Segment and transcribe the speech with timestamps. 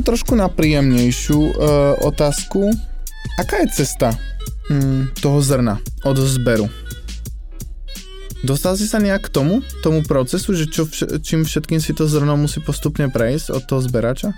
[0.00, 1.52] ešte trošku na príjemnejšiu uh,
[2.08, 2.72] otázku.
[3.36, 4.16] Aká je cesta
[4.72, 5.76] mm, toho zrna
[6.08, 6.72] od zberu?
[8.40, 10.88] Dostal si sa nejak k tomu, tomu procesu, že čo,
[11.20, 14.32] čím všetkým si to zrno musí postupně prejsť od toho zberača?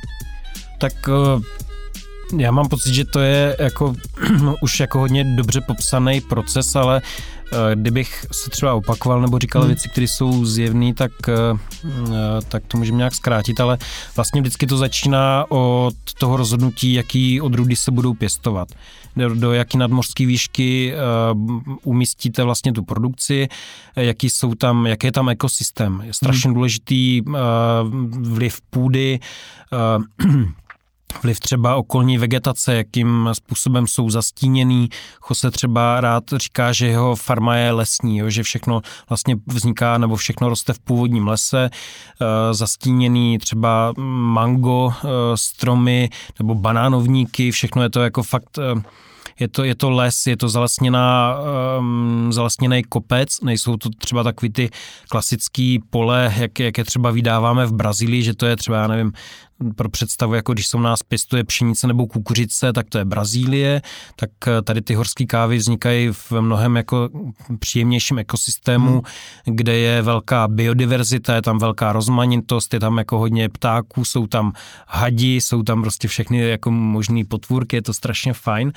[0.82, 1.38] Tak uh
[2.38, 3.94] já mám pocit, že to je jako
[4.62, 7.02] už jako hodně dobře popsaný proces, ale
[7.74, 9.68] kdybych se třeba opakoval nebo říkal hmm.
[9.68, 11.32] věci, které jsou zjevné, tak, eh,
[12.48, 13.78] tak to můžeme nějak zkrátit, ale
[14.16, 18.68] vlastně vždycky to začíná od toho rozhodnutí, jaký odrůdy se budou pěstovat.
[19.16, 20.94] Do, do jaký nadmořské výšky
[21.84, 23.48] umístíte vlastně tu produkci,
[23.96, 26.02] jaký jsou tam, jaký je tam ekosystém.
[26.04, 26.54] Je strašně hmm.
[26.54, 27.22] důležitý
[28.20, 29.20] vliv půdy,
[31.22, 34.88] vliv třeba okolní vegetace, jakým způsobem jsou zastíněný.
[35.30, 40.16] Jose třeba rád říká, že jeho farma je lesní, jo, že všechno vlastně vzniká nebo
[40.16, 47.90] všechno roste v původním lese, e, zastíněný třeba mango, e, stromy nebo banánovníky, všechno je
[47.90, 48.58] to jako fakt...
[48.58, 48.82] E,
[49.40, 51.36] je to, je to les, je to zalesněná,
[51.78, 54.70] um, zalesněný kopec, nejsou to třeba takový ty
[55.08, 59.12] klasický pole, jak, jak je třeba vydáváme v Brazílii, že to je třeba, já nevím,
[59.76, 63.82] pro představu, jako když se u nás pěstuje pšenice nebo kukuřice, tak to je Brazílie,
[64.16, 67.08] tak eh, tady ty horské kávy vznikají v mnohem jako
[67.58, 69.56] příjemnějším ekosystému, hmm.
[69.56, 74.52] kde je velká biodiverzita, je tam velká rozmanitost, je tam jako hodně ptáků, jsou tam
[74.86, 78.72] hadi, jsou tam prostě všechny jako možné potvůrky, je to strašně fajn.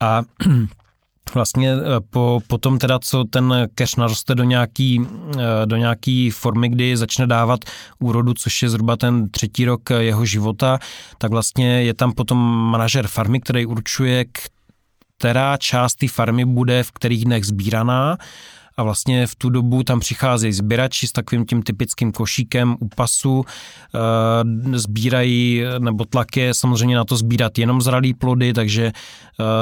[0.00, 0.22] A
[1.34, 5.06] vlastně eh, po, po tom teda, co ten cash naroste do nějaký,
[5.38, 7.60] eh, do nějaký formy, kdy začne dávat
[7.98, 10.78] úrodu, což je zhruba ten třetí rok jeho života,
[11.18, 12.38] tak vlastně je tam potom
[12.70, 14.24] manažer farmy, který určuje,
[15.18, 18.16] která část té farmy bude v kterých dnech sbíraná
[18.76, 23.44] a vlastně v tu dobu tam přicházejí sběrači s takovým tím typickým košíkem u pasu,
[24.74, 28.92] e, sbírají, nebo tlak je samozřejmě na to sbírat jenom zralý plody, takže e,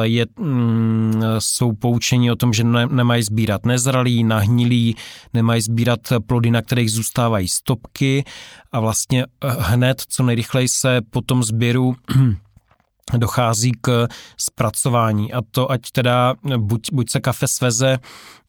[0.03, 4.97] je, mm, jsou poučení o tom, že ne, nemají sbírat nezralý, nahnilý,
[5.35, 8.25] nemají sbírat plody, na kterých zůstávají stopky.
[8.73, 9.27] A vlastně
[9.59, 11.97] hned co nejrychleji se po tom sběru
[13.13, 15.33] dochází k zpracování.
[15.33, 17.99] A to ať teda buď, buď se kafe sveze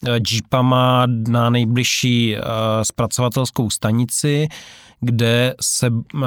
[0.07, 2.41] eh, jeepama na nejbližší eh,
[2.83, 4.47] zpracovatelskou stanici,
[5.01, 6.19] kde se eh,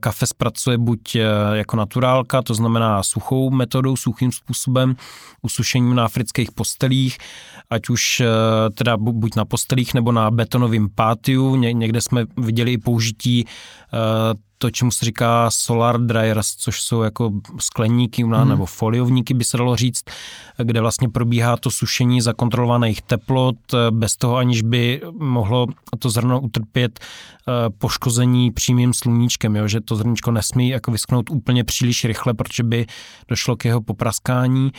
[0.00, 1.16] kafe zpracuje buď
[1.52, 4.96] jako naturálka, to znamená suchou metodou, suchým způsobem,
[5.42, 7.18] usušením na afrických postelích,
[7.70, 8.22] ať už
[8.74, 11.56] teda buď na postelích nebo na betonovém pátiu.
[11.56, 13.44] Někde jsme viděli i použití
[14.58, 17.30] to, čemu se říká solar dryers, což jsou jako
[17.60, 18.48] skleníky hmm.
[18.48, 20.04] nebo foliovníky, by se dalo říct,
[20.62, 23.56] kde vlastně probíhá to sušení za kontrolovaných teplot,
[23.90, 25.66] bez toho aniž by mohlo
[25.98, 29.68] to zrno utrpět eh, poškození přímým sluníčkem, jo?
[29.68, 32.86] že to zrničko nesmí jako vysknout úplně příliš rychle, protože by
[33.28, 34.72] došlo k jeho popraskání.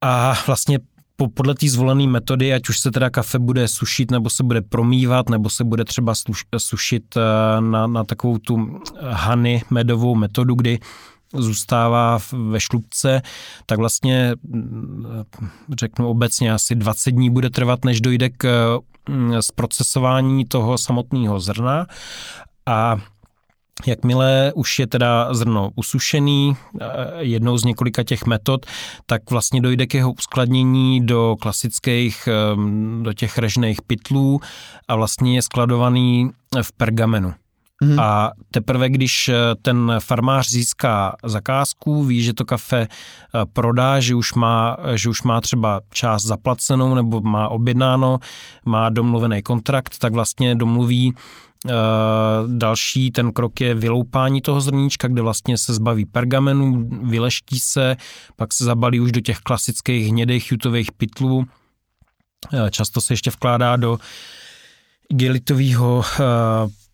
[0.00, 0.78] A vlastně
[1.20, 4.62] po, podle té zvolené metody, ať už se teda kafe bude sušit, nebo se bude
[4.62, 7.20] promývat, nebo se bude třeba sluš, sušit eh,
[7.60, 10.78] na, na takovou tu hany medovou metodu, kdy
[11.34, 13.22] zůstává ve šlubce,
[13.66, 15.04] tak vlastně mm,
[15.78, 21.86] řeknu obecně asi 20 dní bude trvat, než dojde k mm, zprocesování toho samotného zrna.
[22.66, 22.96] A
[23.86, 26.86] Jakmile už je teda zrno usušený, eh,
[27.18, 28.66] jednou z několika těch metod,
[29.06, 34.40] tak vlastně dojde k jeho uskladnění do klasických, ehm, do těch režných pytlů
[34.88, 36.30] a vlastně je skladovaný
[36.62, 37.34] v pergamenu.
[37.82, 38.00] Mm.
[38.00, 44.14] A teprve, když eh, ten farmář získá zakázku, ví, že to kafe eh, prodá, že
[44.14, 48.18] už má, že už má třeba část zaplacenou nebo má objednáno,
[48.64, 51.14] má domluvený kontrakt, tak vlastně domluví
[52.46, 57.96] další ten krok je vyloupání toho zrníčka, kde vlastně se zbaví pergamenu, vyleští se,
[58.36, 61.44] pak se zabalí už do těch klasických hnědých jutových pytlů.
[62.52, 63.98] Eh, často se ještě vkládá do
[65.08, 66.24] igelitového eh,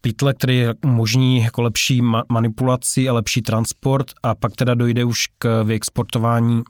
[0.00, 5.26] pytle, který je možný jako lepší manipulaci a lepší transport a pak teda dojde už
[5.38, 6.62] k vyexportování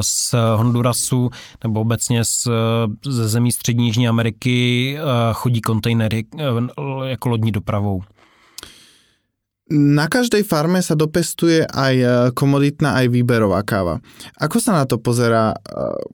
[0.00, 1.30] z Hondurasu
[1.64, 2.48] nebo obecně z,
[3.04, 4.98] ze zemí střední Jižní Ameriky
[5.32, 6.24] chodí kontejnery
[7.04, 8.02] jako lodní dopravou.
[9.70, 11.94] Na každej farme sa dopestuje aj
[12.38, 13.98] komoditná, aj výberová káva.
[14.38, 15.58] Ako sa na to pozerá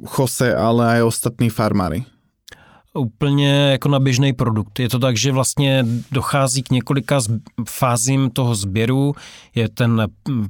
[0.00, 2.00] Jose, ale aj ostatní farmári?
[2.94, 4.78] Úplně jako na běžný produkt.
[4.78, 7.20] Je to tak, že vlastně dochází k několika
[7.68, 9.14] fázím toho sběru.
[9.54, 10.08] Je ten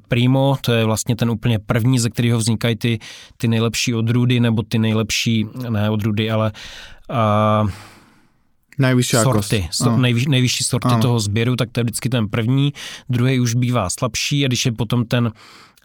[0.08, 2.98] primo, to je vlastně ten úplně první, ze kterého vznikají ty,
[3.36, 6.52] ty nejlepší odrůdy, nebo ty nejlepší, ne odrůdy, ale
[7.10, 7.66] a,
[8.78, 11.02] Nejvyšší sorty, so, nejvyš, nejvyšší sorty ano.
[11.02, 12.72] toho sběru, tak to je vždycky ten první,
[13.08, 15.32] druhý už bývá slabší a když je potom ten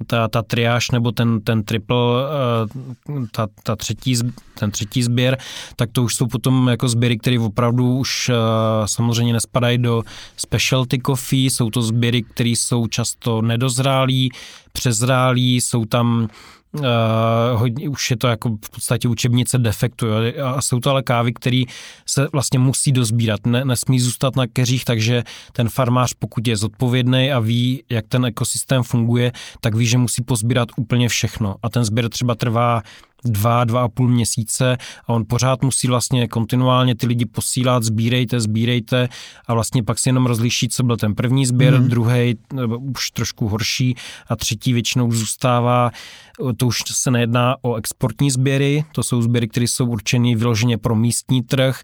[0.05, 4.15] ta, ta triáž nebo ten, ten triple, eh, ta, ta třetí,
[4.59, 5.37] ten třetí sběr,
[5.75, 8.33] tak to už jsou potom jako sběry, které opravdu už eh,
[8.85, 10.03] samozřejmě nespadají do
[10.37, 14.29] specialty coffee, jsou to sběry, které jsou často nedozrálí,
[14.71, 16.27] přezrálí, jsou tam
[16.79, 20.45] Uh, hodně, už je to jako v podstatě učebnice defektu jo?
[20.45, 21.63] a jsou to ale kávy, které
[22.05, 27.31] se vlastně musí dozbírat, ne, nesmí zůstat na keřích, takže ten farmář, pokud je zodpovědný
[27.31, 29.31] a ví, jak ten ekosystém funguje,
[29.61, 32.81] tak ví, že musí pozbírat úplně všechno a ten sběr třeba trvá
[33.25, 34.77] dva, dva a půl měsíce
[35.07, 39.09] a on pořád musí vlastně kontinuálně ty lidi posílat, sbírejte, sbírejte
[39.47, 41.87] a vlastně pak si jenom rozliší, co byl ten první sběr, mm.
[41.87, 42.35] druhý
[42.95, 43.95] už trošku horší
[44.27, 45.91] a třetí většinou zůstává,
[46.57, 50.95] to už se nejedná o exportní sběry, to jsou sběry, které jsou určeny vyloženě pro
[50.95, 51.81] místní trh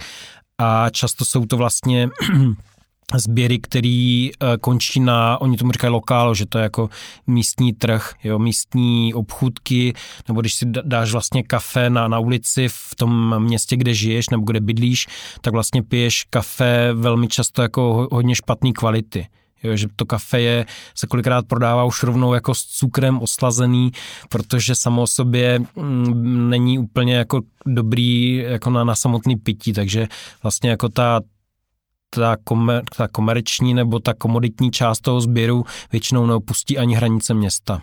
[0.57, 2.09] a často jsou to vlastně
[3.19, 6.89] sběry, který eh, končí na, oni tomu říkají lokál, že to je jako
[7.27, 9.93] místní trh, jo, místní obchůdky,
[10.27, 14.43] nebo když si dáš vlastně kafe na, na ulici v tom městě, kde žiješ nebo
[14.43, 15.07] kde bydlíš,
[15.41, 19.27] tak vlastně piješ kafe velmi často jako hodně špatné kvality.
[19.63, 23.91] Jo, že to kafe je, se kolikrát prodává už rovnou jako s cukrem oslazený,
[24.29, 30.07] protože samo o sobě mm, není úplně jako dobrý jako na, na samotný pití, takže
[30.43, 31.21] vlastně jako ta,
[32.15, 37.81] ta, komer, ta komerční nebo ta komoditní část toho sběru většinou neopustí ani hranice města.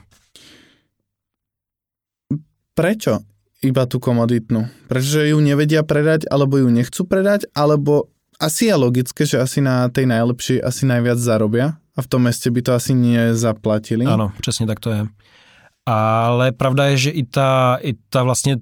[2.74, 3.18] Prečo
[3.60, 4.64] iba tu komoditnú?
[4.88, 8.08] Pretože ju nevedia predať, alebo ju nechcú predať, alebo
[8.40, 12.48] asi je logické, že asi na tej najlepšej asi najviac zarobia a v tom meste
[12.48, 14.06] by to asi nezaplatili.
[14.06, 15.06] Ano, přesně tak to je.
[15.86, 18.56] Ale pravda je, že i ta, i ta vlastně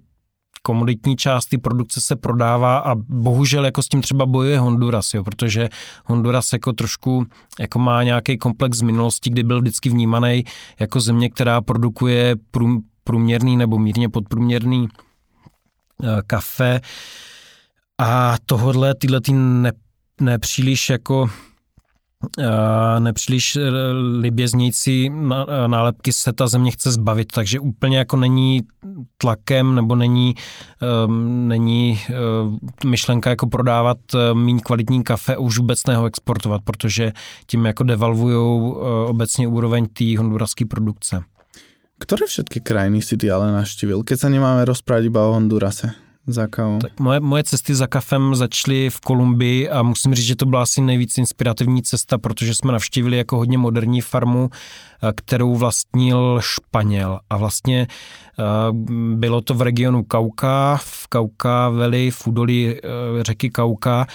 [0.62, 5.24] komoditní část ty produkce se prodává a bohužel jako s tím třeba bojuje Honduras, jo,
[5.24, 5.68] protože
[6.04, 7.26] Honduras jako trošku
[7.60, 10.44] jako má nějaký komplex z minulosti, kdy byl vždycky vnímaný
[10.80, 12.36] jako země, která produkuje
[13.04, 14.88] průměrný nebo mírně podprůměrný
[16.02, 16.80] eh, kafe.
[17.98, 19.72] A tohodle tyhle ty ne,
[20.20, 21.30] nepříliš jako
[22.98, 23.70] nepříliš eh,
[24.20, 28.62] libě znějící eh, nálepky se ta země chce zbavit, takže úplně jako není
[29.18, 30.34] tlakem nebo není,
[30.82, 32.14] ehm, není eh,
[32.88, 33.98] myšlenka jako prodávat
[34.32, 37.12] méně kvalitní kafe už vůbec neho exportovat, protože
[37.46, 38.36] tím jako devalvují
[39.06, 41.22] obecně úroveň té honduraské produkce.
[41.98, 46.07] Které všetky krajiny si ty ale naštívil, keď se nemáme rozprávať iba o Hondurase?
[46.28, 46.78] Za kávou?
[46.78, 50.62] Tak moje, moje cesty za kafem začaly v Kolumbii a musím říct, že to byla
[50.62, 54.50] asi nejvíc inspirativní cesta, protože jsme navštívili jako hodně moderní farmu,
[55.02, 57.20] eh, kterou vlastnil Španěl.
[57.30, 57.86] A vlastně
[58.38, 58.44] eh,
[59.14, 62.80] bylo to v regionu Kauka, v Kauka Valley, v údolí eh,
[63.22, 64.06] řeky Kauka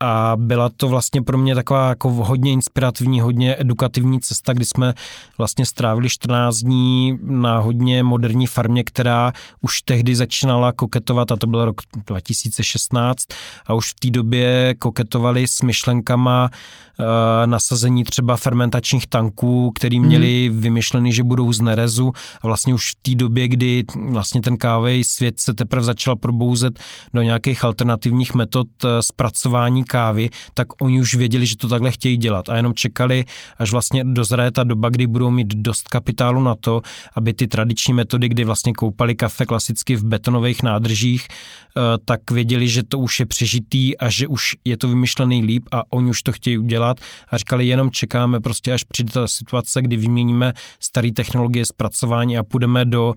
[0.00, 4.94] a byla to vlastně pro mě taková jako hodně inspirativní, hodně edukativní cesta, kdy jsme
[5.38, 11.46] vlastně strávili 14 dní na hodně moderní farmě, která už tehdy začínala koketovat, a to
[11.46, 13.24] byl rok 2016,
[13.66, 16.50] a už v té době koketovali s myšlenkama
[16.98, 17.06] uh,
[17.46, 20.08] nasazení třeba fermentačních tanků, který mhm.
[20.08, 20.60] měli mm.
[20.60, 22.12] vymyšlený, že budou z nerezu
[22.42, 26.78] a vlastně už v té době, kdy vlastně ten kávej svět se teprve začal probouzet
[27.14, 32.16] do nějakých alternativních metod uh, zpracování kávy, tak oni už věděli, že to takhle chtějí
[32.16, 32.48] dělat.
[32.48, 33.24] A jenom čekali,
[33.58, 36.82] až vlastně dozraje ta doba, kdy budou mít dost kapitálu na to,
[37.14, 42.68] aby ty tradiční metody, kdy vlastně koupali kafe klasicky v betonových nádržích, eh, tak věděli,
[42.68, 46.22] že to už je přežitý a že už je to vymyšlený líp a oni už
[46.22, 47.00] to chtějí udělat.
[47.28, 52.42] A říkali, jenom čekáme prostě, až přijde ta situace, kdy vyměníme staré technologie zpracování a
[52.42, 53.14] půjdeme do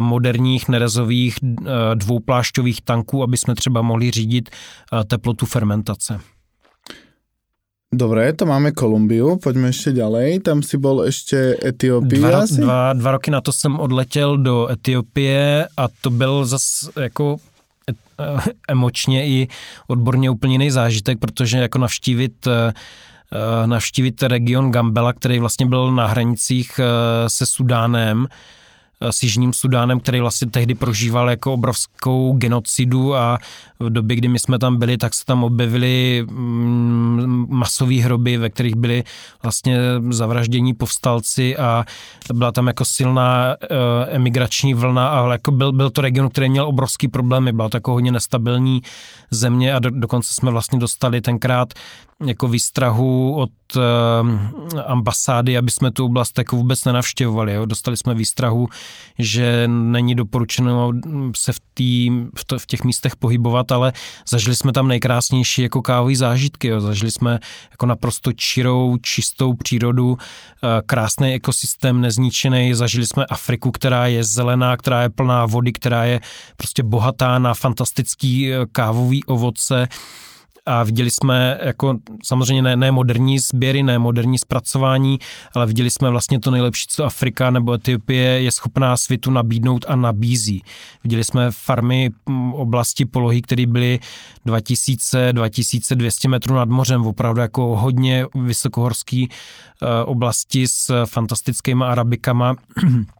[0.00, 4.50] moderních nerezových uh, dvouplášťových tanků, aby jsme třeba mohli řídit
[4.92, 6.20] uh, teplotu fermentace.
[7.94, 10.40] Dobre, to máme Kolumbiu, pojďme ještě ďalej.
[10.40, 12.60] Tam si bol ještě Etiopie dva, asi?
[12.60, 17.36] Dva, dva roky na to jsem odletěl do Etiopie a to byl zas jako
[18.68, 19.48] emočně i
[19.86, 22.72] odborně úplně jiný zážitek, protože jako navštívit eh,
[23.66, 26.84] navštívit region Gambela, který vlastně byl na hranicích eh,
[27.30, 28.26] se Sudánem,
[29.00, 33.38] s Jižním Sudánem, který vlastně tehdy prožíval jako obrovskou genocidu a
[33.80, 38.50] v době, kdy my jsme tam byli, tak se tam objevily mm, masové hroby, ve
[38.50, 39.04] kterých byli
[39.42, 39.78] vlastně
[40.10, 41.84] zavraždění povstalci a
[42.34, 43.66] byla tam jako silná eh,
[44.10, 47.92] emigrační vlna a jako byl, byl to region, který měl obrovský problémy, byla to jako
[47.92, 48.82] hodně nestabilní
[49.30, 51.74] země a do, dokonce jsme vlastně dostali tenkrát
[52.26, 53.82] jako výstrahu od uh,
[54.86, 57.54] ambasády, aby jsme tu oblast jako vůbec nenavštěvovali.
[57.54, 57.66] Jo.
[57.66, 58.68] Dostali jsme výstrahu,
[59.18, 60.92] že není doporučeno
[61.36, 63.92] se v, tý, v, to, v těch místech pohybovat, ale
[64.28, 66.68] zažili jsme tam nejkrásnější jako kávové zážitky.
[66.68, 66.80] Jo.
[66.80, 67.38] Zažili jsme
[67.70, 70.18] jako naprosto čirou, čistou přírodu, uh,
[70.86, 72.74] krásný ekosystém nezničený.
[72.74, 76.20] Zažili jsme Afriku, která je zelená, která je plná vody, která je
[76.56, 79.88] prostě bohatá na fantastický eh, kávový ovoce
[80.66, 85.18] a viděli jsme jako samozřejmě ne, ne moderní sběry, ne moderní zpracování,
[85.54, 89.96] ale viděli jsme vlastně to nejlepší, co Afrika nebo Etiopie je schopná světu nabídnout a
[89.96, 90.62] nabízí.
[91.04, 92.10] Viděli jsme farmy
[92.52, 93.98] oblasti polohy, které byly
[94.46, 99.28] 2000-2200 metrů nad mořem, opravdu jako hodně vysokohorský
[99.82, 102.56] eh, oblasti s fantastickými arabikama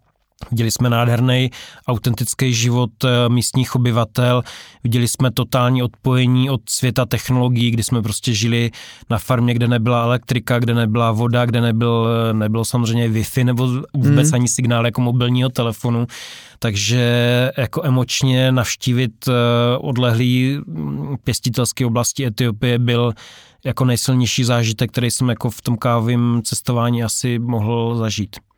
[0.51, 1.51] Viděli jsme nádherný
[1.89, 4.43] autentický život eh, místních obyvatel,
[4.85, 8.71] viděli jsme totální odpojení od světa technologií, kdy jsme prostě žili
[9.11, 13.69] na farmě, kde nebyla elektrika, kde nebyla voda, kde nebyl, eh, nebylo samozřejmě Wi-Fi nebo
[13.95, 14.35] vůbec mm.
[14.35, 16.07] ani signál jako mobilního telefonu.
[16.59, 17.03] Takže
[17.57, 19.33] jako emočně navštívit eh,
[19.79, 23.13] odlehlý mm, pěstitelské oblasti Etiopie byl
[23.65, 28.50] jako nejsilnější zážitek, který jsem jako v tom kávovém cestování asi mohl zažít.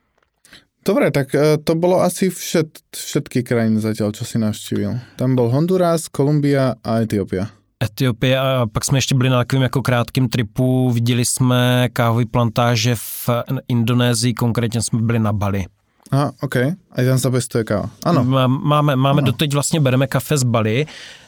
[0.82, 4.98] Dobre, tak e, to bolo asi všet, všetky krajiny zatiaľ, čo si navštívil.
[5.14, 7.50] Tam bol Honduras, Kolumbia a Etiopia.
[7.84, 12.94] Etiopie a pak jsme ještě byli na takovém jako krátkém tripu, viděli jsme kávové plantáže
[12.94, 13.30] v
[13.68, 15.66] Indonésii, konkrétně jsme byli na Bali.
[16.12, 16.54] A, OK.
[16.92, 17.90] A tam se pěstuje káva.
[18.04, 18.25] Ano.
[18.49, 19.26] Máme, máme ano.
[19.26, 20.87] doteď vlastně bereme kafe z Bali,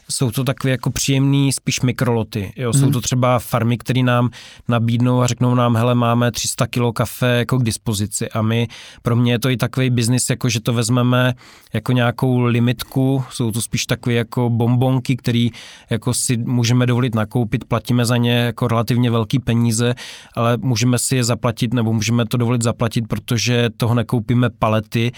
[0.09, 2.53] jsou to takové jako příjemný spíš mikroloty.
[2.55, 2.73] Jo?
[2.73, 2.91] Jsou hmm.
[2.91, 4.29] to třeba farmy, které nám
[4.67, 8.67] nabídnou a řeknou nám, hele, máme 300 kilo kafe jako k dispozici a my,
[9.01, 11.33] pro mě je to i takový biznis, jako že to vezmeme
[11.73, 15.47] jako nějakou limitku, jsou to spíš takové jako bombonky, které
[15.89, 19.95] jako si můžeme dovolit nakoupit, platíme za ně jako relativně velký peníze,
[20.35, 25.11] ale můžeme si je zaplatit nebo můžeme to dovolit zaplatit, protože toho nekoupíme palety,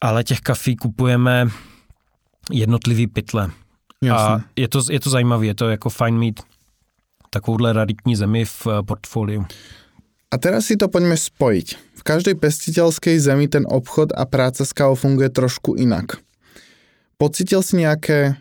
[0.00, 1.48] ale těch kafí kupujeme
[2.52, 3.50] jednotlivý pytle.
[4.02, 4.34] Jasne.
[4.34, 6.40] A je to, je to zajímavé, je to jako fajn mít
[7.30, 9.46] takovouhle raritní zemi v eh, portfoliu.
[10.30, 11.98] A teraz si to poďme spojiť.
[11.98, 16.22] V každej pestiteľskej zemi ten obchod a práca s kávou funguje trošku inak.
[17.18, 18.38] Pocitil si nejaké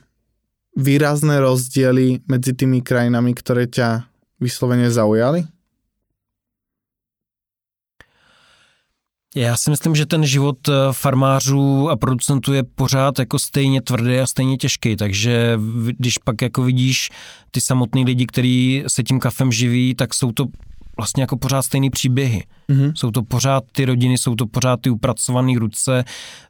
[0.77, 4.05] výrazné rozdiely medzi tými krajinami, ktoré ťa
[4.37, 5.49] vyslovene zaujali?
[9.35, 14.19] Já si myslím, že ten život eh, farmářů a producentů je pořád jako stejně tvrdý
[14.19, 15.59] a stejně těžký, takže
[15.97, 17.09] když pak jako vidíš
[17.51, 20.45] ty samotný lidi, kteří se tím kafem živí, tak jsou to
[20.99, 22.43] vlastně jako pořád stejný příběhy.
[22.69, 22.91] Mm-hmm.
[22.95, 26.03] Jsou to pořád ty rodiny, jsou to pořád ty upracované ruce,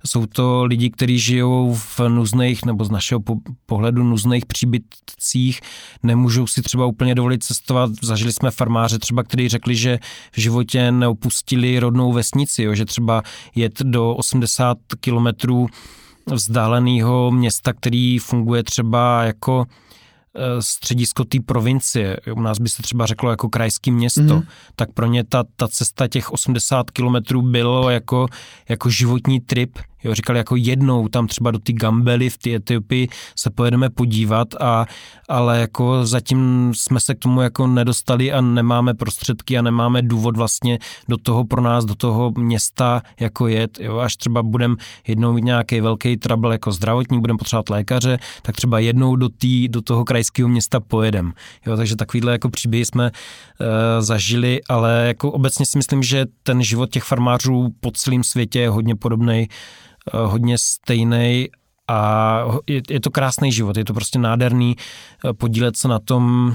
[0.06, 3.20] jsou to lidi, kteří žijou v nuzných, nebo z našeho
[3.66, 5.62] pohledu nuzných příbytcích,
[6.04, 7.92] nemůžou si třeba úplně dovolit cestovat.
[8.02, 10.00] Zažili jsme farmáře třeba, kteří řekli, že
[10.32, 13.22] v životě neopustili rodnou vesnici, jo, že třeba
[13.56, 15.68] jet do 80 kilometrů
[16.26, 19.66] vzdáleného města, který funguje třeba jako
[20.60, 24.48] středisko té provincie, u nás by se třeba řeklo jako krajské město, mm-hmm.
[24.76, 28.28] tak pro ně ta, ta cesta těch 80 kilometrů bylo jako,
[28.70, 33.08] jako životní trip, Jo, říkali jako jednou tam třeba do ty Gambely v té Etiopii
[33.36, 34.86] se pojedeme podívat, a,
[35.30, 40.38] ale jako zatím jsme se k tomu jako nedostali a nemáme prostředky a nemáme důvod
[40.38, 40.80] vlastně
[41.10, 43.80] do toho pro nás, do toho města jako jet.
[43.80, 44.76] Jo, až třeba budeme
[45.08, 49.68] jednou mít nějaký velký trouble jako zdravotní, budeme potřebovat lékaře, tak třeba jednou do, tý,
[49.68, 51.34] do toho krajského města pojedem.
[51.66, 53.68] Jo, takže takovýhle jako příběhy jsme uh,
[54.00, 58.70] zažili, ale jako obecně si myslím, že ten život těch farmářů po celém světě je
[58.70, 59.48] hodně podobný
[60.14, 61.48] hodně stejný
[61.90, 62.44] a
[62.90, 66.54] je, to krásný život, je to prostě nádherný eh, podílet se na tom,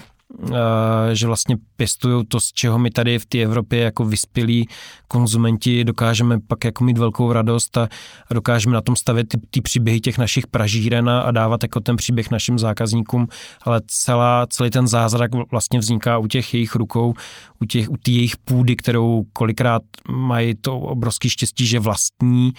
[0.52, 4.68] eh, že vlastně pěstují to, z čeho my tady v té Evropě jako vyspělí
[5.08, 7.88] konzumenti dokážeme pak jako mít velkou radost a,
[8.30, 11.96] a dokážeme na tom stavět ty, ty příběhy těch našich pražíren a dávat jako ten
[11.96, 13.28] příběh našim zákazníkům,
[13.62, 17.14] ale celá, celý ten zázrak vlastně vzniká u těch jejich rukou,
[17.61, 22.52] u těch, u jejich půdy, kterou kolikrát mají to obrovský štěstí, že vlastní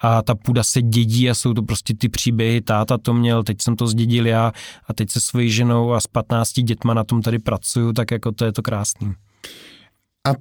[0.00, 3.62] a ta půda se dědí a jsou to prostě ty příběhy, táta to měl, teď
[3.62, 4.52] jsem to zdědil já
[4.86, 8.32] a teď se svojí ženou a s 15 dětma na tom tady pracuju, tak jako
[8.32, 9.12] to je to krásný.
[10.28, 10.32] A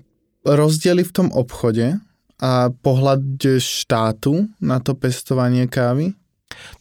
[0.46, 1.94] rozdiely v tom obchodě
[2.42, 3.22] a pohled
[3.58, 6.14] štátu na to pestování kávy?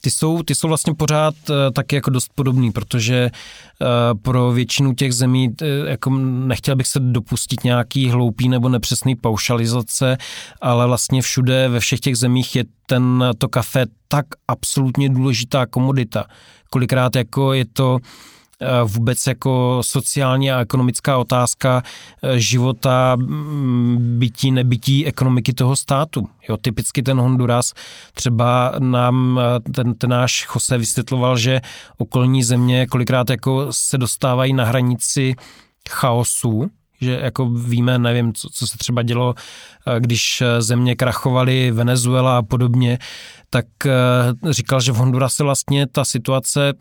[0.01, 4.95] Ty jsou, ty jsou vlastně pořád uh, taky jako dost podobný, protože uh, pro většinu
[4.95, 10.17] těch zemí uh, jako nechtěl bych se dopustit nějaký hloupý nebo nepřesný paušalizace,
[10.61, 16.25] ale vlastně všude ve všech těch zemích je ten to kafe tak absolutně důležitá komodita.
[16.71, 17.99] Kolikrát jako je to
[18.85, 21.83] vůbec jako sociální a ekonomická otázka
[22.35, 26.29] života, mm, bytí, nebytí ekonomiky toho státu.
[26.49, 27.73] Jo, typicky ten Honduras,
[28.15, 29.41] třeba nám
[29.75, 31.61] ten, ten náš Jose vysvětloval, že
[31.99, 35.35] okolní země kolikrát jako se dostávají na hranici
[35.91, 39.35] chaosu, že jako víme, nevím, co, co se třeba dělo,
[39.99, 42.99] když země krachovaly, Venezuela a podobně,
[43.51, 43.67] tak
[44.51, 46.73] říkal, že v Hondurase vlastně ta situace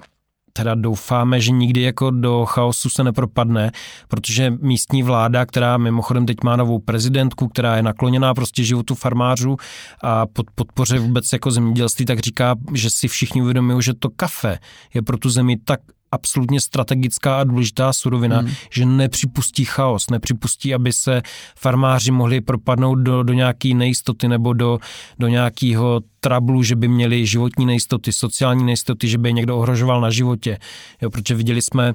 [0.58, 3.72] teda doufáme, že nikdy jako do chaosu se nepropadne,
[4.08, 9.58] protože místní vláda, která mimochodem teď má novou prezidentku, která je nakloněná prostě životu farmářů
[10.04, 14.60] a pod, podpoře vůbec jako zemědělství, tak říká, že si všichni uvědomují, že to kafe
[14.94, 15.80] je pro tu zemi tak
[16.12, 18.52] absolutně strategická a důležitá surovina, hmm.
[18.72, 21.22] že nepřipustí chaos, nepřipustí, aby se
[21.56, 24.80] farmáři mohli propadnout do, do nějaké nejistoty nebo do,
[25.20, 30.02] do nějakého trablu, že by měli životní nejistoty, sociální nejistoty, že by je někdo ohrožoval
[30.02, 30.58] na životě.
[31.02, 31.94] Jo, protože viděli jsme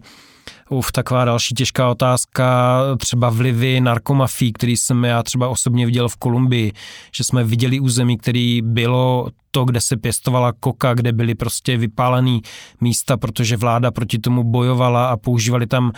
[0.71, 6.17] Uf, taková další těžká otázka, třeba vlivy narkomafí, který jsem já třeba osobně viděl v
[6.17, 6.73] Kolumbii,
[7.17, 12.43] že jsme viděli území, který bylo to, kde se pěstovala koka, kde byly prostě vypálený
[12.81, 15.93] místa, protože vláda proti tomu bojovala a používali tam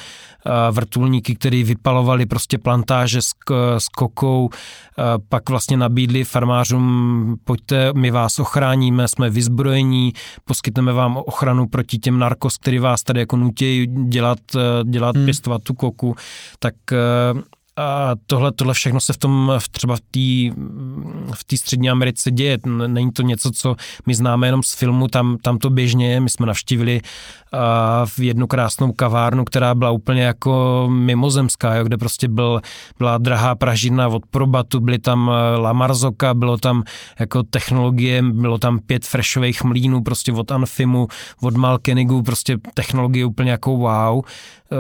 [0.71, 3.31] vrtulníky, které vypalovali prostě plantáže s,
[3.78, 4.50] s kokou,
[5.28, 10.12] pak vlastně nabídli farmářům, pojďte, my vás ochráníme, jsme vyzbrojení,
[10.44, 14.38] poskytneme vám ochranu proti těm narkos, který vás tady jako nutí dělat,
[14.85, 15.25] dělat hmm.
[15.25, 16.16] pěstovat tu koku,
[16.59, 16.75] tak
[17.76, 20.54] a tohle, tohle všechno se v tom, třeba v té
[21.35, 22.59] v tý střední Americe děje.
[22.87, 23.76] Není to něco, co
[24.07, 26.21] my známe jenom z filmu, tam, tam to běžně je.
[26.21, 27.00] My jsme navštívili
[28.07, 32.61] v jednu krásnou kavárnu, která byla úplně jako mimozemská, jo, kde prostě byl,
[32.99, 36.83] byla drahá pražina od Probatu, byly tam e, Lamarzoka, bylo tam
[37.19, 41.09] jako technologie, bylo tam pět freshových mlínů, prostě od Anfimu,
[41.43, 44.25] od Malkenigu, prostě technologie úplně jako wow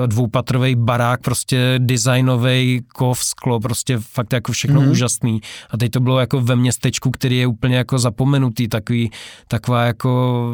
[0.04, 4.90] e, dvoupatrový barák, prostě designový kov, sklo, prostě fakt jako všechno mm-hmm.
[4.90, 5.40] úžasný.
[5.70, 9.10] A teď to bylo jako ve městečku, který je úplně jako zapomenutý, takový,
[9.48, 10.44] taková jako,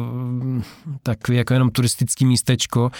[1.03, 2.91] takový jako jenom turistický místečko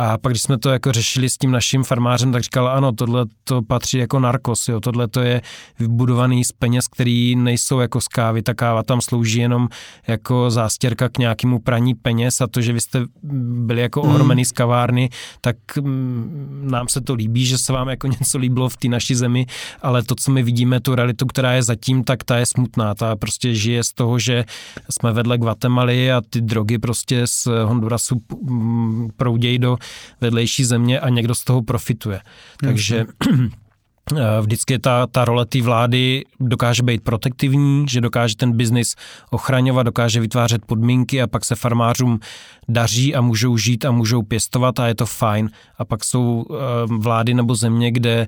[0.00, 3.26] a pak, když jsme to jako řešili s tím naším farmářem, tak říkal, ano, tohle
[3.44, 5.42] to patří jako narkos, jo, tohle to je
[5.78, 9.68] vybudovaný z peněz, který nejsou jako z kávy, ta káva tam slouží jenom
[10.06, 14.10] jako zástěrka k nějakému praní peněz a to, že vy jste byli jako hmm.
[14.10, 15.10] ohromený z kavárny,
[15.40, 19.14] tak mm, nám se to líbí, že se vám jako něco líbilo v té naší
[19.14, 19.46] zemi,
[19.82, 23.16] ale to, co my vidíme, tu realitu, která je zatím, tak ta je smutná, ta
[23.16, 24.44] prostě žije z toho, že
[24.90, 29.76] jsme vedle Guatemaly a ty drogy prostě z Hondurasu mm, proudějí do
[30.20, 32.20] vedlejší země a někdo z toho profituje.
[32.60, 33.06] Takže
[34.40, 38.94] vždycky ta, ta role té vlády dokáže být protektivní, že dokáže ten biznis
[39.30, 42.20] ochraňovat, dokáže vytvářet podmínky a pak se farmářům
[42.68, 45.50] daří a můžou žít a můžou pěstovat a je to fajn.
[45.78, 46.56] A pak jsou uh,
[46.98, 48.26] vlády nebo země, kde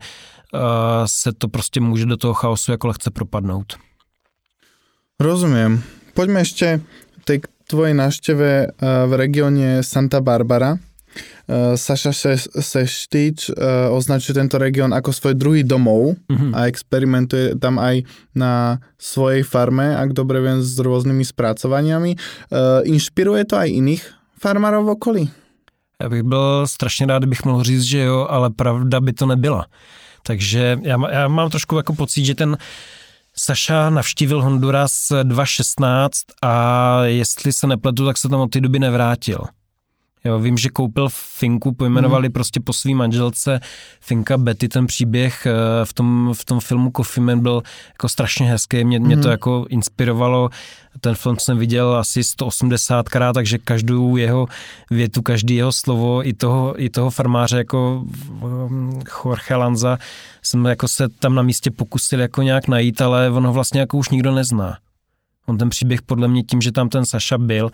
[0.54, 0.60] uh,
[1.06, 3.76] se to prostě může do toho chaosu jako lehce propadnout.
[5.20, 5.82] Rozumím.
[6.14, 6.80] Pojďme ještě
[7.40, 8.72] k tvojej návštěvě
[9.06, 10.76] v regioně Santa Barbara.
[11.48, 12.14] Uh, Saša
[12.54, 16.54] Seštič uh, označuje tento región ako svoj druhý domov mm-hmm.
[16.54, 22.14] a experimentuje tam aj na svojej farme, ak dobre viem, s rôznymi spracovaniami.
[22.50, 24.02] Uh, inšpiruje to aj iných
[24.38, 25.24] farmárov v okolí?
[26.02, 29.66] Já bych byl strašně rád, kdybych mohl říct, že jo, ale pravda by to nebyla.
[30.22, 32.56] Takže já, já mám trošku jako pocit, že ten
[33.36, 39.38] Saša navštívil Honduras 2016 a jestli se nepletu, tak se tam od té doby nevrátil.
[40.24, 42.32] Jo, vím, že koupil Finku, pojmenovali hmm.
[42.32, 43.60] prostě po svý manželce
[44.00, 45.52] Finka Betty, ten příběh eh,
[45.84, 49.30] v tom, v tom filmu Coffee Man byl jako strašně hezký, mě, mě to hmm.
[49.30, 50.50] jako inspirovalo,
[51.00, 54.46] ten film jsem viděl asi 180krát, takže každou jeho
[54.90, 58.04] větu, každý jeho slovo, i toho, i toho farmáře jako
[59.24, 59.98] Jorge Lanza
[60.42, 64.08] jsem jako se tam na místě pokusil jako nějak najít, ale ono vlastně jako už
[64.08, 64.78] nikdo nezná.
[65.46, 67.70] On ten příběh podle mě tím, že tam ten Saša byl,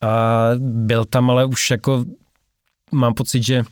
[0.00, 2.04] a byl tam ale už jako,
[2.92, 3.64] mám pocit, že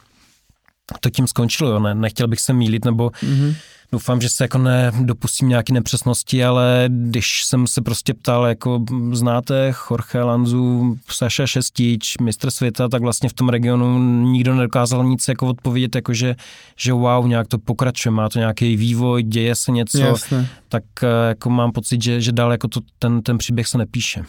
[1.00, 1.78] to tím skončilo, jo.
[1.78, 3.56] Ne, nechtěl bych se mílit, nebo mm-hmm.
[3.92, 9.74] Doufám, že se jako nedopustím nějaké nepřesnosti, ale když jsem se prostě ptal, jako znáte
[9.90, 15.46] Jorge Lanzu, Saša Šestič, mistr světa, tak vlastně v tom regionu nikdo nedokázal nic jako
[15.46, 16.34] odpovědět, jako že,
[16.76, 20.48] že wow, nějak to pokračuje, má to nějaký vývoj, děje se něco, Jasne.
[20.68, 24.22] tak eh, jako mám pocit, že, že dál jako to, ten, ten příběh se nepíše.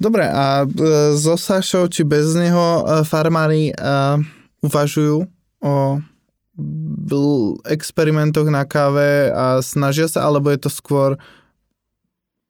[0.00, 4.22] Dobre, a e, so Sašou či bez neho e, farmári uh,
[4.62, 5.26] uvažujú
[5.62, 5.98] o
[7.64, 11.18] experimentoch na káve a snažia sa, alebo je to skôr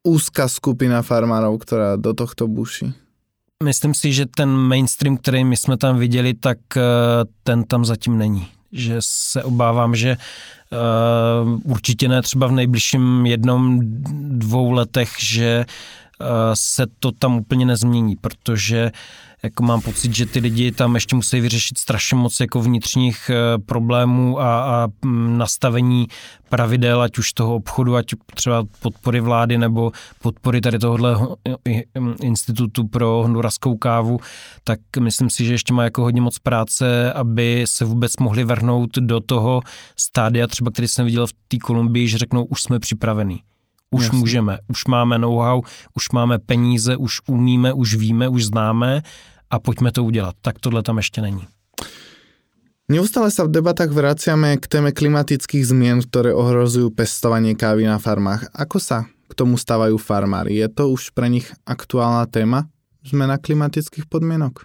[0.04, 2.96] úzka skupina farmárov, ktorá do tohto buší?
[3.64, 6.82] myslím si, že ten mainstream, který my jsme tam viděli, tak uh,
[7.42, 8.46] ten tam zatím není.
[8.72, 13.80] Že se obávám, že uh, určitě ne třeba v nejbližším jednom,
[14.38, 15.64] dvou letech, že
[16.20, 18.98] uh, se to tam úplně nezmění, protože uh,
[19.42, 23.58] jako mám pocit, že ty lidi tam ještě musí vyřešit strašně moc jako vnitřních eh,
[23.58, 26.06] problémů a, a mm, nastavení
[26.48, 31.16] pravidel, ať už toho obchodu, ať třeba podpory vlády nebo podpory tady tohohle
[32.22, 34.20] institutu pro honduraskou kávu,
[34.64, 38.90] tak myslím si, že ještě má jako hodně moc práce, aby se vůbec mohli vrhnout
[38.98, 39.62] do toho
[39.96, 43.40] stádia, třeba který jsem viděl v té Kolumbii, že řeknou, už jsme připravení.
[43.90, 44.18] Už Jasně.
[44.18, 45.62] můžeme, už máme know-how,
[45.94, 49.02] už máme peníze, už umíme, už víme, už známe
[49.50, 50.34] a pojďme to udělat.
[50.40, 51.46] Tak tohle tam ještě není.
[52.88, 58.48] Neustále sa v debatách vraciame k téme klimatických zmien, ktoré ohrozujú pestovanie kávy na farmách.
[58.56, 60.56] Ako sa k tomu stávajú farmári?
[60.56, 62.64] Je to už pre nich aktuálna téma?
[63.04, 64.64] Zmena klimatických podmienok?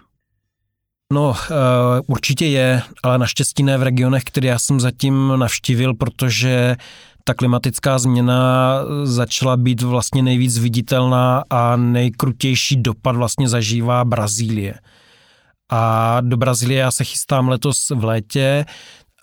[1.12, 1.36] No, uh,
[2.06, 6.76] určitě je, ale naštěstí ne v regionech, které já jsem zatím navštívil, protože
[7.24, 14.74] ta klimatická změna začala být vlastně nejvíc viditelná a nejkrutější dopad vlastně zažívá Brazílie.
[15.70, 18.64] A do Brazílie já se chystám letos v létě,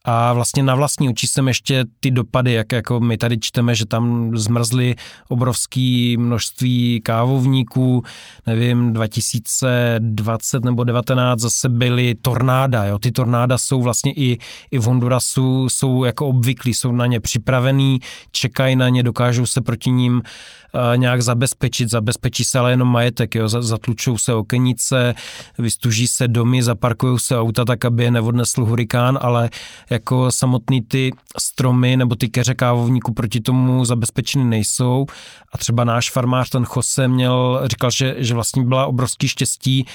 [0.05, 3.85] a vlastně na vlastní oči jsem ještě ty dopady, jak jako my tady čteme, že
[3.85, 4.95] tam zmrzly
[5.29, 8.03] obrovské množství kávovníků,
[8.47, 12.99] nevím, 2020 nebo 19 zase byly tornáda, jo.
[12.99, 14.37] Ty tornáda jsou vlastně i,
[14.71, 17.99] i v Hondurasu, jsou jako obvyklí, jsou na ně připravený,
[18.31, 21.89] čekají na ně, dokážou se proti ním uh, nějak zabezpečit.
[21.89, 23.49] Zabezpečí se ale jenom majetek, jo.
[23.49, 25.13] zatlučou se okenice,
[25.57, 29.49] vystuží se domy, zaparkují se auta tak, aby je neodnesl hurikán, ale
[29.91, 35.05] jako samotný ty stromy nebo ty keře kávovníku proti tomu zabezpečeny nejsou.
[35.53, 39.85] A třeba náš farmář, ten Jose, měl, říkal, že, že vlastně byla obrovský štěstí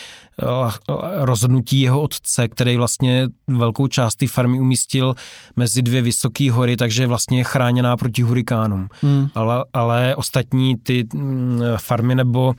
[1.14, 5.14] rozhodnutí jeho otce, který vlastně velkou část té farmy umístil
[5.56, 8.88] mezi dvě vysoké hory, takže je vlastně chráněná proti hurikánům.
[9.02, 9.28] Hmm.
[9.34, 12.54] Ale, ale ostatní ty mm, farmy nebo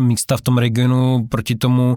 [0.00, 1.96] místa v tom regionu proti tomu uh,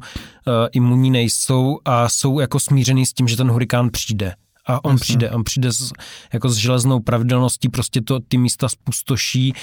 [0.71, 4.36] imunní nejsou a jsou jako smířený s tím, že ten hurikán přijde.
[4.65, 5.04] A on Jasně.
[5.04, 5.91] přijde, on přijde s,
[6.34, 9.54] jako s železnou pravidelností, prostě to ty místa spustoší,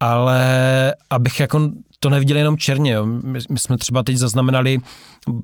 [0.00, 2.92] ale abych jako to neviděli jenom černě.
[2.92, 3.06] Jo.
[3.06, 4.78] My, my jsme třeba teď zaznamenali,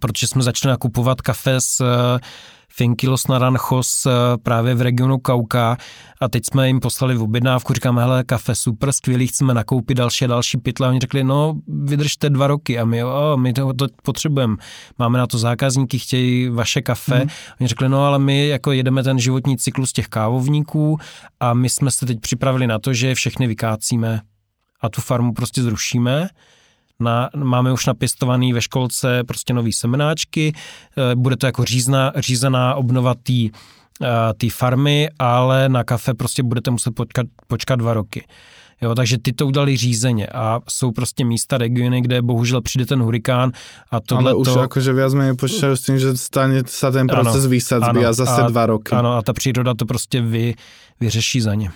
[0.00, 1.86] protože jsme začali nakupovat kafe s uh,
[2.76, 4.06] Finkilos Naranjos
[4.42, 5.76] právě v regionu Kauka
[6.20, 10.24] a teď jsme jim poslali v objednávku, říkáme, hele, kafe super, skvělý, chceme nakoupit další
[10.24, 13.72] a další pytle a oni řekli, no, vydržte dva roky a my, o, my to,
[13.72, 14.56] to potřebujeme,
[14.98, 17.18] máme na to zákazníky, chtějí vaše kafe.
[17.18, 17.30] Mm.
[17.60, 20.98] Oni řekli, no, ale my jako jedeme ten životní cyklus těch kávovníků
[21.40, 24.20] a my jsme se teď připravili na to, že všechny vykácíme
[24.84, 26.28] a tu farmu prostě zrušíme
[27.00, 32.74] na, máme už napěstovaný ve školce prostě nový semenáčky, eh, bude to jako řízna, řízená
[32.74, 33.48] obnova té
[34.46, 38.24] eh, farmy, ale na kafe prostě budete muset počkat, počkat dva roky.
[38.82, 43.00] Jo, takže ty to udali řízeně a jsou prostě místa, regiony, kde bohužel přijde ten
[43.02, 43.52] hurikán
[43.90, 44.60] a tohle Ale už to...
[44.60, 48.50] akože viac menej počítajú s tím, že stane sa ten proces výsadzby a zase a,
[48.50, 48.92] dva roky.
[48.92, 50.54] Ano, a ta příroda to prostě vy,
[51.00, 51.70] vyřeší za ně.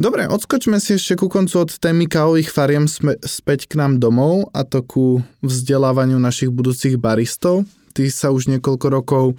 [0.00, 2.88] Dobre, odskočme si ešte ku koncu od témy kávových fariem
[3.20, 7.68] späť k nám domov a to ku vzdelávaniu našich budúcich baristov.
[7.92, 9.36] Ty sa už niekoľko rokov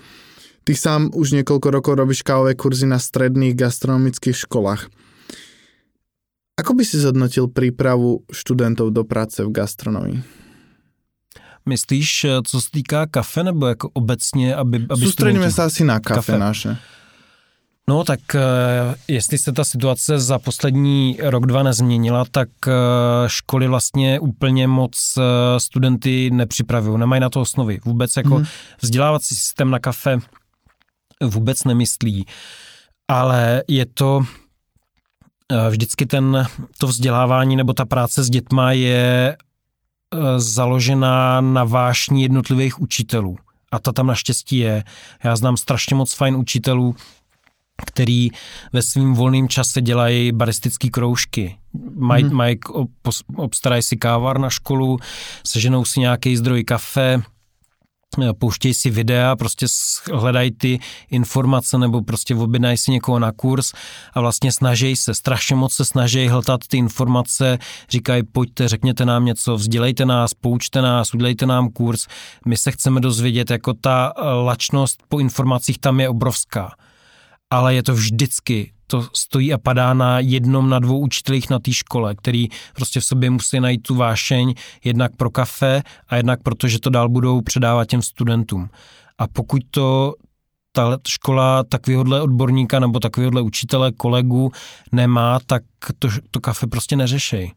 [0.62, 4.94] Ty sám už niekoľko rokov robíš kávové kurzy na stredných gastronomických školách.
[6.62, 10.22] Ako by si zhodnotil prípravu študentov do práce v gastronomii?
[11.66, 14.86] Myslíš, co se týká kafe, nebo jako obecně, aby...
[14.90, 16.38] aby Soustředíme se asi na kafe, kafe.
[16.38, 16.78] naše.
[17.92, 18.42] No tak eh,
[19.08, 22.72] jestli se ta situace za poslední rok, dva nezměnila, tak eh,
[23.28, 27.80] školy vlastně úplně moc eh, studenty nepřipravují, nemají na to osnovy.
[27.86, 28.46] Vůbec jako mm.
[28.82, 30.20] vzdělávací systém na kafe
[31.24, 32.26] vůbec nemyslí,
[33.08, 34.22] ale je to
[35.70, 39.38] vždycky ten, to vzdělávání nebo ta práce s dětma je
[40.38, 43.38] založená na vášní jednotlivých učitelů.
[43.72, 44.84] A ta tam naštěstí je.
[45.24, 46.96] Já znám strašně moc fajn učitelů,
[47.86, 48.30] který
[48.74, 51.58] ve svým volném čase dělají baristické kroužky.
[51.96, 52.34] Mají, hmm.
[52.34, 52.56] maj,
[53.36, 55.00] obstarají si kávar na školu,
[55.46, 57.22] seženou si nějaký zdroj kafe,
[58.40, 59.66] pouštějí si videa, prostě
[60.14, 60.80] hledají ty
[61.12, 63.74] informace nebo prostě objednají si někoho na kurz
[64.14, 67.58] a vlastně snaží se, strašně moc se snaží hltat ty informace,
[67.90, 72.08] říkají pojďte, řekněte nám něco, vzdělejte nás, poučte nás, udělejte nám kurz,
[72.46, 74.14] my se chceme dozvědět, jako ta
[74.44, 76.72] lačnost po informacích tam je obrovská
[77.52, 81.74] ale je to vždycky to stojí a padá na jednom, na dvou učitelích na té
[81.74, 86.68] škole, který prostě v sobě musí najít tu vášeň jednak pro kafe a jednak proto,
[86.68, 88.70] že to dál budou předávat těm studentům.
[89.18, 90.16] A pokud to
[90.72, 94.52] ta škola takovýhodle odborníka nebo takovýhodle učitele, kolegu
[94.92, 95.64] nemá, tak
[96.00, 97.52] to, to kafe prostě neřešej.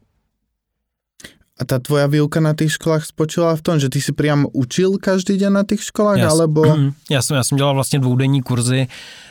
[1.54, 4.98] A tá tvoja výuka na tých školách spočívala v tom, že ty si priam učil
[4.98, 6.66] každý den na tých školách, já, alebo...
[7.10, 9.23] Já jsem, já jsem dělal vlastně dvoudenní kurzy, Uh,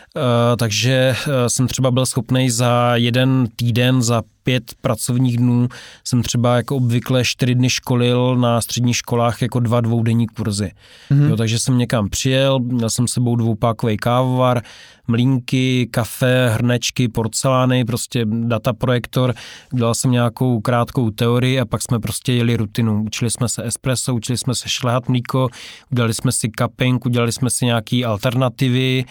[0.57, 5.67] takže uh, jsem třeba byl schopný za jeden týden, za pět pracovních dnů
[6.03, 10.71] jsem třeba jako obvykle čtyři dny školil na středních školách jako dva dvoudenní kurzy.
[11.11, 11.29] Mm-hmm.
[11.29, 14.61] Jo, takže jsem někam přijel, měl jsem sebou dvoupákový kávovar,
[15.07, 19.33] mlínky, kafe, hrnečky, porcelány, prostě dataprojektor,
[19.73, 23.03] dělal jsem nějakou krátkou teorii a pak jsme prostě jeli rutinu.
[23.03, 25.49] Učili jsme se espresso, učili jsme se šlehat mlíko,
[25.91, 29.05] udělali jsme si cupping, udělali jsme si nějaké alternativy,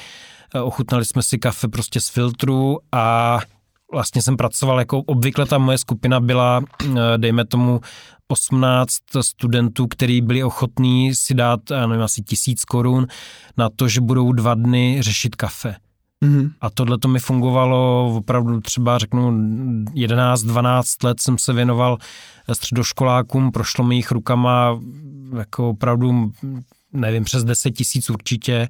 [0.62, 3.38] ochutnali jsme si kafe prostě z filtru a
[3.92, 7.80] vlastně jsem pracoval jako obvykle ta moje skupina byla, eh, dejme tomu,
[8.28, 13.06] 18 studentů, kteří byli ochotní si dát, já nevím, asi tisíc korun
[13.56, 15.76] na to, že budou dva dny řešit kafe.
[16.22, 16.50] Mm-hmm.
[16.60, 19.30] A tohle to mi fungovalo opravdu třeba řeknu
[19.94, 21.98] 11-12 let jsem se věnoval
[22.52, 24.80] středoškolákům, prošlo mi jich rukama
[25.38, 26.32] jako opravdu
[26.92, 28.68] nevím, přes 10 tisíc určitě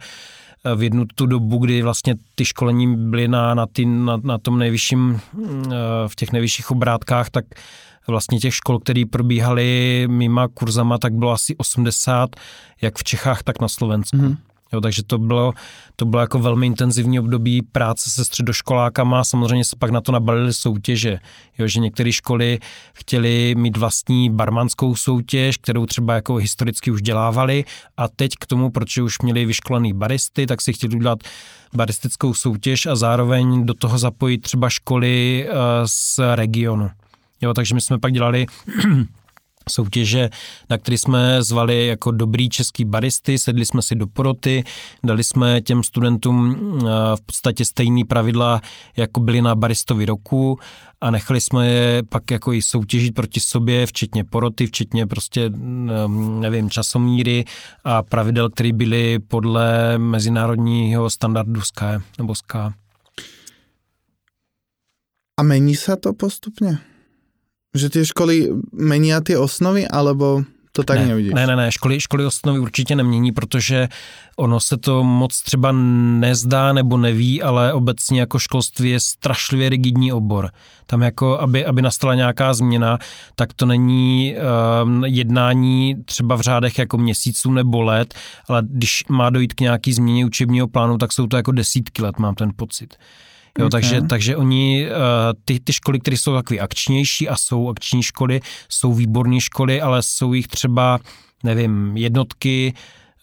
[0.75, 4.59] v jednu tu dobu, kdy vlastně ty školení byly na, na, ty, na, na tom
[4.59, 5.71] nejvyšším, eh,
[6.07, 7.45] v těch nejvyšších obrátkách, tak
[8.07, 12.37] vlastně těch škol, které probíhaly mýma kurzama, tak bylo asi 80,
[12.83, 14.17] jak v Čechách, tak na Slovensku.
[14.17, 14.37] Mm-hmm.
[14.73, 15.53] Jo, takže to bylo,
[15.97, 19.25] to bylo jako velmi intenzivní období práce se středoškolákama.
[19.25, 21.19] Samozřejmě se pak na to nabalily soutěže.
[21.59, 22.59] Jo, že některé školy
[22.95, 27.65] chtěly mít vlastní barmanskou soutěž, kterou třeba jako historicky už dělávali
[27.97, 31.19] a teď k tomu, protože už měli vyškolený baristy, tak si chtěli udělat
[31.75, 35.53] baristickou soutěž a zároveň do toho zapojit třeba školy eh,
[35.87, 36.91] z regionu.
[37.41, 38.47] Jo, takže my jsme pak dělali
[39.71, 40.31] soutěže,
[40.71, 44.65] na který jsme zvali jako dobrý český baristy, sedli jsme si do poroty,
[45.05, 48.61] dali jsme těm studentům eh, v podstatě stejný pravidla,
[48.97, 50.59] jako byly na baristovi roku
[51.01, 56.41] a nechali jsme je pak jako i soutěžit proti sobě, včetně poroty, včetně prostě, mm,
[56.41, 57.45] nevím, časomíry
[57.85, 62.75] a pravidel, které byly podle mezinárodního standardu SKA nebo SKA.
[65.41, 66.79] A mení se to postupně?
[67.75, 71.33] Že ty školy mení ty osnovy, alebo to tak ne, nevidíš?
[71.33, 73.89] Ne, ne, ne, školy, školy osnovy určitě nemění, protože
[74.37, 80.13] ono se to moc třeba nezdá nebo neví, ale obecně jako školství je strašlivě rigidní
[80.13, 80.51] obor.
[80.87, 82.99] Tam jako, aby, aby nastala nějaká změna,
[83.37, 84.35] tak to není
[84.83, 88.15] um, jednání třeba v řádech jako měsíců nebo let,
[88.49, 92.19] ale když má dojít k nějaký změně učebního plánu, tak jsou to jako desítky let,
[92.19, 92.97] mám ten pocit.
[93.59, 93.71] Jo, okay.
[93.81, 94.91] takže, takže oni, eh,
[95.45, 100.03] ty, ty školy, které jsou takové akčnější a jsou akční školy, jsou výborné školy, ale
[100.03, 100.99] jsou jich třeba,
[101.45, 102.75] nevím, jednotky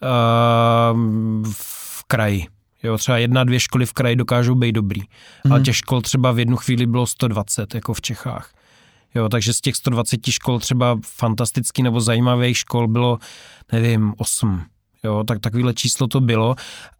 [0.02, 2.48] uh, v kraji.
[2.84, 5.02] Jo, třeba jedna, dvě školy v kraji dokážou být dobrý.
[5.46, 5.52] Mm.
[5.52, 8.54] Ale těch škol třeba v jednu chvíli bylo 120, jako v Čechách.
[9.16, 13.18] Jo, takže z těch 120 škol třeba fantastický nebo zajímavých škol bylo,
[13.72, 14.64] nevím, 8.
[15.04, 16.56] Jo, tak takovýhle číslo to bylo.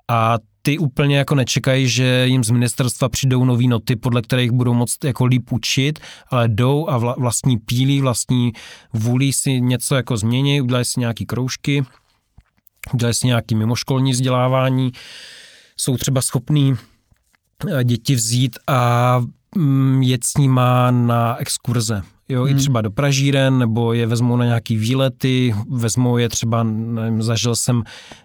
[0.08, 4.74] A ty úplně jako nečekají, že jim z ministerstva přijdou nové noty, podle kterých budou
[4.74, 8.54] moct jako líp učit, ale jdou a vla, vlastní pílí, vlastní
[8.94, 11.86] vůlí si něco jako změní, udělají si nějaký kroužky,
[12.94, 14.92] udělají si nějaký mimoškolní vzdělávání,
[15.78, 16.76] jsou třeba schopní
[17.80, 19.22] eh, děti vzít a
[19.56, 22.52] mm, jet s nima na exkurze jo, hmm.
[22.52, 27.56] i třeba do Pražíren, nebo je vezmou na nějaký výlety, vezmou je třeba, nevím, zažil
[27.56, 27.84] jsem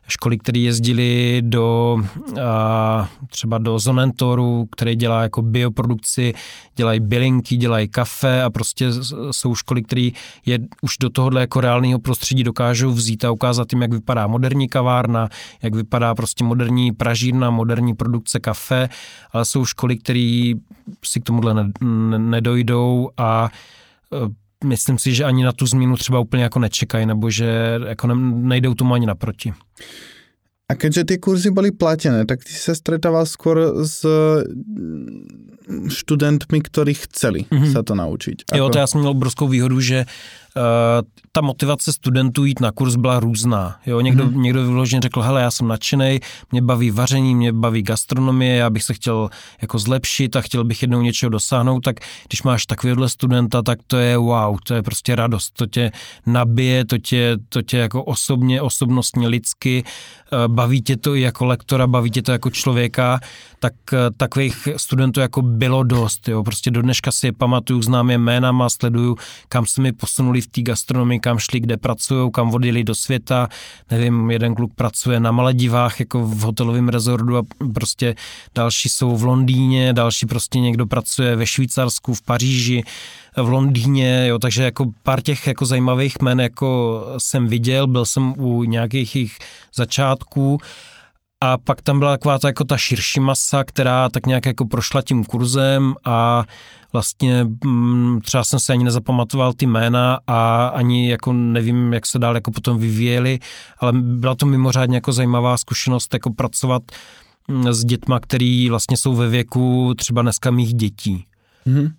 [0.08, 1.98] školy, které jezdili do
[2.42, 6.34] a, třeba do Zonentoru, který dělá jako bioprodukci,
[6.76, 8.88] dělají bylinky, dělají kafe a prostě
[9.30, 10.10] jsou školy, které
[10.46, 14.68] je už do tohohle jako reálného prostředí dokážou vzít a ukázat jim, jak vypadá moderní
[14.68, 15.28] kavárna,
[15.62, 18.88] jak vypadá prostě moderní pražírna, moderní produkce kafe,
[19.32, 20.52] ale jsou školy, které
[21.04, 21.70] si k tomuhle
[22.18, 23.50] nedojdou a
[24.64, 28.74] myslím si, že ani na tu změnu třeba úplně jako nečekají, nebo že jako nejdou
[28.74, 29.52] tomu ani naproti.
[30.68, 34.00] A keďže ty kurzy byly platené, tak ty se stretával skôr s
[35.88, 37.72] študentmi, ktorí chceli mm-hmm.
[37.72, 38.48] sa to naučiť.
[38.48, 38.56] Ako...
[38.58, 40.04] Jo, to já jsem měl obrovskou výhodu, že
[41.32, 43.76] ta motivace studentů jít na kurz byla různá.
[43.86, 44.42] Jo, někdo, hmm.
[44.42, 46.20] někdo vyloženě řekl, hele, já jsem nadšený,
[46.52, 49.30] mě baví vaření, mě baví gastronomie, já bych se chtěl
[49.62, 51.96] jako zlepšit a chtěl bych jednou něčeho dosáhnout, tak
[52.28, 55.90] když máš takovýhle studenta, tak to je wow, to je prostě radost, to tě
[56.26, 61.44] nabije, to tě, to tě jako osobně, osobnostně, lidsky, eh, baví tě to i jako
[61.44, 63.20] lektora, baví tě to jako člověka,
[63.58, 68.10] tak eh, takových studentů jako bylo dost, jo, prostě do dneška si je pamatuju, znám
[68.10, 69.16] je jménama, sleduju,
[69.48, 73.48] kam se mi posunuli v té gastronomii, kam šli, kde pracují, kam odjeli do světa,
[73.90, 77.42] nevím, jeden kluk pracuje na Maledivách, jako v hotelovém rezortu a
[77.74, 78.14] prostě
[78.54, 82.82] další jsou v Londýně, další prostě někdo pracuje ve Švýcarsku, v Paříži,
[83.36, 88.34] v Londýně, jo, takže jako pár těch jako zajímavých men jako jsem viděl, byl jsem
[88.36, 89.38] u nějakých jejich
[89.74, 90.58] začátků,
[91.44, 95.02] a pak tam byla taková ta, jako ta širší masa, která tak nějak jako prošla
[95.02, 96.44] tím kurzem a
[96.92, 102.18] vlastně mm, třeba jsem se ani nezapamatoval ty jména a ani jako nevím, jak se
[102.18, 103.38] dál jako potom vyvíjeli,
[103.78, 106.82] ale byla to mimořádně jako zajímavá zkušenost jako pracovat
[107.48, 111.24] mm, s dětma, který vlastně jsou ve věku třeba dneska mých dětí.
[111.66, 111.92] Mm-hmm.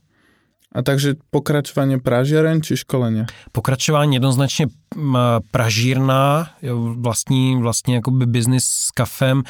[0.75, 3.25] A takže pokračování pražiaren či školení?
[3.51, 4.67] Pokračování jednoznačně
[5.51, 6.49] pražírna,
[6.97, 9.43] vlastní, vlastní jakoby biznis s kafem,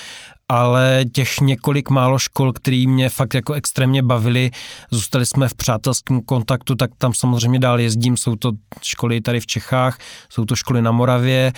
[0.50, 4.52] ale těch několik málo škol, které mě fakt jako extrémně bavily,
[4.92, 9.46] zůstali jsme v přátelském kontaktu, tak tam samozřejmě dál jezdím, jsou to školy tady v
[9.46, 9.98] Čechách,
[10.30, 11.52] jsou to školy na Moravě,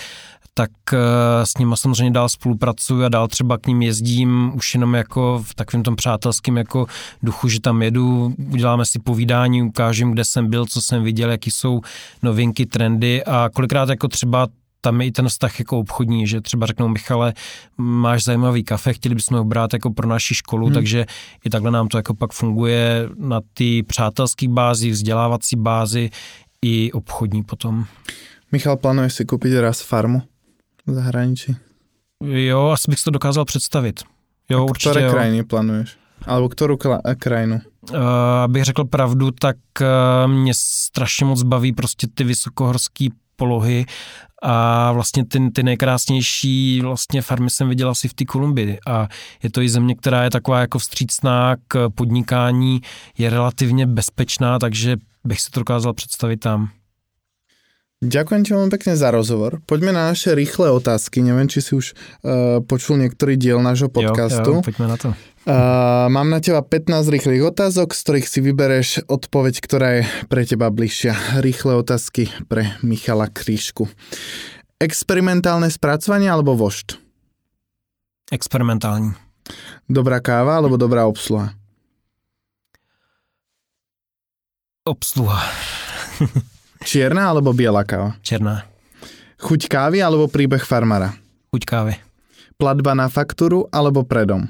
[0.58, 0.98] tak eh,
[1.46, 5.54] s nima samozřejmě dál spolupracuju a dál třeba k ním jezdím už jenom jako v
[5.54, 6.86] takovém tom přátelském jako
[7.22, 11.50] duchu, že tam jedu, uděláme si povídání, ukážím, kde jsem byl, co jsem viděl, jaký
[11.50, 11.80] jsou
[12.22, 14.46] novinky, trendy a kolikrát jako třeba
[14.80, 17.34] tam je i ten vztah jako obchodní, že třeba řeknou Michale,
[17.76, 20.74] máš zajímavý kafe, chtěli bychom ho brát jako pro naši školu, hmm.
[20.74, 21.06] takže
[21.44, 26.10] i takhle nám to jako pak funguje na ty přátelské bázi, vzdělávací bázi
[26.62, 27.84] i obchodní potom.
[28.52, 30.22] Michal, plánuješ si koupit raz farmu?
[30.88, 31.56] V zahraničí?
[32.24, 34.00] Jo, asi bych si to dokázal představit.
[34.50, 35.12] Jo, A určitě, které jo.
[35.12, 35.96] krajiny plánuješ?
[36.26, 37.60] Alebo kterou kla- krajinu?
[37.90, 37.98] Uh,
[38.44, 43.86] abych řekl pravdu, tak uh, mě strašně moc baví prostě ty vysokohorské polohy
[44.42, 49.08] a vlastně ty, ty nejkrásnější vlastně farmy jsem viděl asi v té Kolumbii a
[49.42, 52.80] je to i země, která je taková jako vstřícná k podnikání,
[53.18, 56.68] je relativně bezpečná, takže bych si to dokázal představit tam.
[57.98, 59.58] Ďakujem ti veľmi pekne za rozhovor.
[59.66, 61.18] Poďme na naše rýchle otázky.
[61.18, 64.54] Neviem, či si už uh, počul niektorý diel nášho podcastu.
[64.54, 65.08] Jo, jo, poďme na to.
[65.42, 70.46] Uh, mám na teba 15 rýchlych otázok, z ktorých si vybereš odpoveď, ktorá je pre
[70.46, 71.42] teba bližšia.
[71.42, 73.90] Rýchle otázky pre Michala Krížku.
[74.78, 77.02] Experimentálne spracovanie alebo vošt?
[78.30, 79.18] Experimentální.
[79.90, 81.50] Dobrá káva alebo dobrá obsluha?
[84.86, 85.42] Obsluha.
[86.88, 88.16] Čierna alebo biela káva?
[88.24, 88.64] Černá.
[89.36, 91.12] Chuť kávy alebo príbeh farmára?
[91.52, 91.94] Chuť kávy.
[92.56, 94.48] Platba na fakturu alebo predom?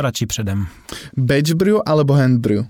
[0.00, 0.64] Radši předem.
[1.12, 2.64] Batch brew alebo hand brew?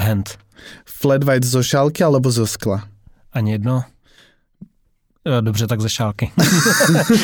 [0.00, 0.40] Hand.
[0.88, 2.88] Flat white zo šálky alebo zo skla?
[3.36, 3.84] Ani jedno.
[5.40, 6.32] Dobře, tak ze šálky.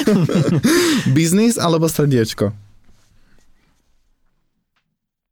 [1.17, 2.53] Biznis alebo srdiečko?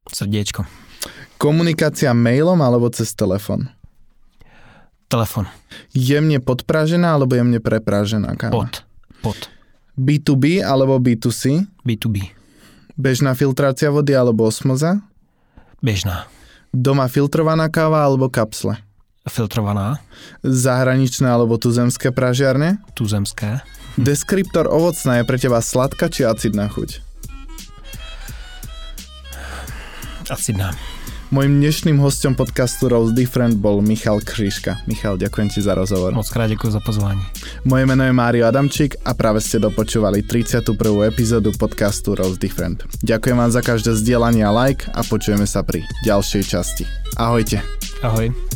[0.09, 0.86] Srdiečko.
[1.37, 3.69] Komunikácia mailom alebo cez telefon?
[5.05, 5.45] Telefon.
[5.93, 8.65] Jemne podpražená alebo jemne prepražená káva?
[8.65, 8.73] Pod.
[9.21, 9.39] Pod.
[9.93, 11.61] B2B alebo B2C?
[11.85, 12.33] B2B.
[12.97, 14.97] Bežná filtrácia vody alebo osmoza?
[15.85, 16.25] Běžná.
[16.73, 18.81] Doma filtrovaná káva alebo kapsle?
[19.29, 20.01] Filtrovaná.
[20.41, 22.81] Zahraničné alebo tuzemské pražiarne?
[22.97, 23.61] Tuzemské.
[23.93, 27.05] Deskriptor ovocná je pre teba sladká či acidná chuť?
[30.33, 30.73] Acidná.
[31.27, 34.79] Mojím dnešným hostem podcastu Rose Different bol Michal Křížka.
[34.87, 36.15] Michal, ďakujem ti za rozhovor.
[36.15, 37.21] Moc krát děkuji za pozvání.
[37.67, 40.71] Moje meno je Mário Adamčík a práve ste dopočúvali 31.
[41.03, 42.87] epizódu podcastu Rose Different.
[43.03, 46.87] Ďakujem vám za každé zdieľanie a like a počujeme sa pri ďalšej časti.
[47.19, 47.59] Ahojte.
[47.99, 48.46] Ahoj.